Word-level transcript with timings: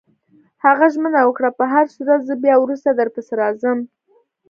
هغه 0.65 0.85
ژمنه 0.93 1.21
وکړه: 1.25 1.49
په 1.57 1.63
هرصورت، 1.73 2.21
زه 2.29 2.35
بیا 2.43 2.55
وروسته 2.59 2.89
درپسې 2.93 3.33
راځم. 3.41 3.79